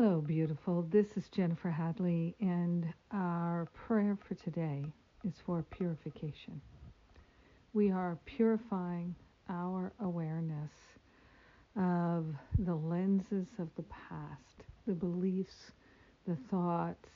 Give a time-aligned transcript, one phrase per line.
[0.00, 0.86] Hello, beautiful.
[0.92, 4.84] This is Jennifer Hadley, and our prayer for today
[5.24, 6.60] is for purification.
[7.72, 9.16] We are purifying
[9.48, 10.70] our awareness
[11.74, 12.26] of
[12.60, 15.72] the lenses of the past, the beliefs,
[16.28, 17.08] the thoughts,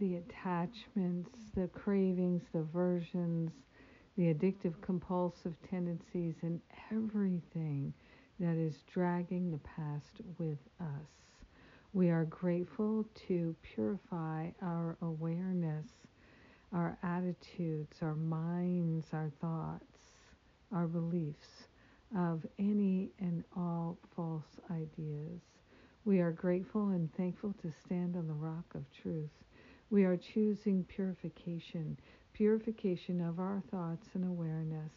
[0.00, 3.52] the attachments, the cravings, the aversions,
[4.16, 7.94] the addictive compulsive tendencies, and everything
[8.40, 11.06] that is dragging the past with us.
[11.92, 15.88] We are grateful to purify our awareness,
[16.72, 19.98] our attitudes, our minds, our thoughts,
[20.72, 21.66] our beliefs
[22.16, 25.40] of any and all false ideas.
[26.04, 29.30] We are grateful and thankful to stand on the rock of truth.
[29.90, 31.98] We are choosing purification,
[32.32, 34.92] purification of our thoughts and awareness,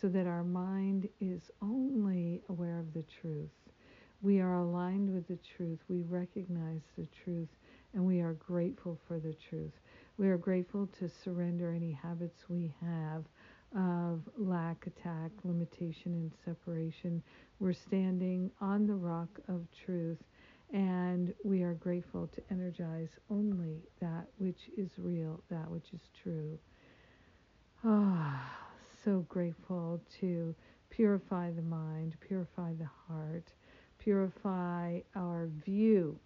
[0.00, 3.50] so that our mind is only aware of the truth.
[4.22, 5.78] We are aligned with the truth.
[5.88, 7.48] We recognize the truth,
[7.94, 9.72] and we are grateful for the truth.
[10.18, 13.24] We are grateful to surrender any habits we have
[13.74, 17.22] of lack, attack, limitation, and separation.
[17.60, 20.18] We're standing on the rock of truth,
[20.72, 26.58] and we are grateful to energize only that which is real, that which is true.
[27.84, 28.58] Ah,
[29.04, 30.54] so grateful to
[30.90, 33.52] purify the mind, purify the heart,
[34.00, 36.18] purify our view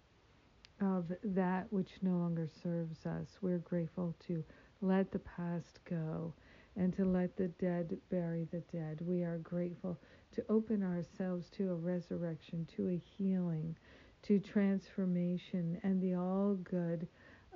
[0.81, 3.27] of that which no longer serves us.
[3.41, 4.43] We're grateful to
[4.81, 6.33] let the past go
[6.75, 8.99] and to let the dead bury the dead.
[9.01, 9.97] We are grateful
[10.33, 13.75] to open ourselves to a resurrection, to a healing,
[14.23, 17.07] to transformation, and the all good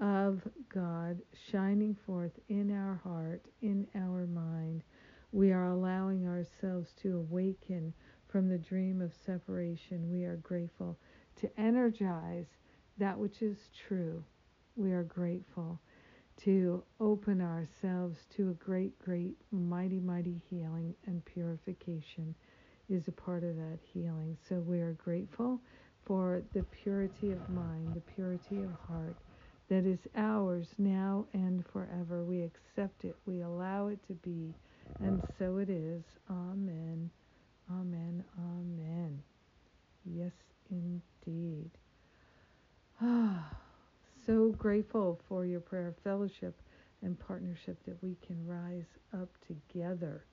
[0.01, 0.41] of
[0.73, 1.19] God
[1.51, 4.83] shining forth in our heart, in our mind.
[5.31, 7.93] We are allowing ourselves to awaken
[8.29, 10.11] from the dream of separation.
[10.11, 10.97] We are grateful
[11.37, 12.47] to energize
[12.97, 13.57] that which is
[13.87, 14.23] true.
[14.75, 15.79] We are grateful
[16.43, 22.33] to open ourselves to a great, great, mighty, mighty healing and purification
[22.89, 24.37] is a part of that healing.
[24.47, 25.59] So we are grateful
[26.05, 29.17] for the purity of mind, the purity of heart
[29.69, 32.23] that is ours now and forever.
[32.23, 34.55] We accept it, we allow it to be,
[35.01, 36.03] and so it is.
[36.29, 37.11] Amen.
[37.69, 38.23] Amen.
[40.05, 40.33] Yes,
[40.71, 41.69] indeed.
[43.01, 43.53] Ah
[44.25, 46.61] so grateful for your prayer fellowship
[47.01, 50.25] and partnership that we can rise up together,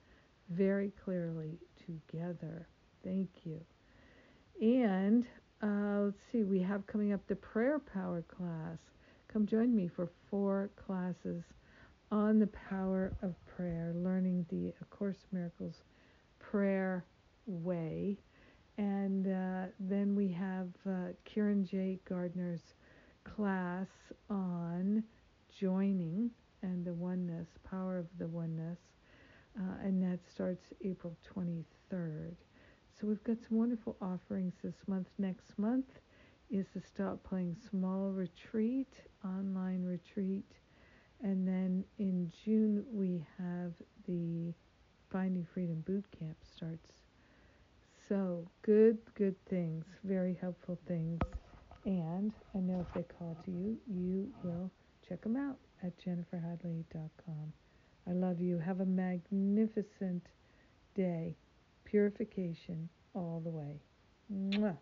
[0.50, 2.66] very clearly together.
[3.04, 3.60] Thank you.
[4.60, 5.24] And
[5.62, 8.78] uh, let's see, we have coming up the prayer power class.
[9.32, 11.44] Come join me for four classes
[12.10, 15.74] on the power of prayer, learning the A Course Miracles
[16.40, 17.04] prayer
[17.46, 18.16] way.
[18.78, 21.98] And uh, then we have uh, Kieran J.
[22.08, 22.74] Gardner's
[23.34, 23.88] class
[24.30, 25.02] on
[25.58, 26.30] joining
[26.62, 28.78] and the oneness, power of the oneness,
[29.58, 32.34] uh, and that starts April 23rd.
[32.98, 35.08] So we've got some wonderful offerings this month.
[35.18, 35.86] Next month
[36.50, 38.92] is the Stop Playing Small retreat,
[39.24, 40.50] online retreat.
[41.22, 43.72] And then in June, we have
[44.06, 44.52] the
[45.10, 47.02] Finding Freedom Boot Camp starts.
[48.08, 51.20] So good, good things, very helpful things.
[51.86, 54.72] And I know if they call to you, you will
[55.08, 57.52] check them out at jenniferhadley.com.
[58.08, 58.58] I love you.
[58.58, 60.26] Have a magnificent
[60.96, 61.36] day.
[61.84, 63.80] Purification all the way.
[64.32, 64.76] Mwah.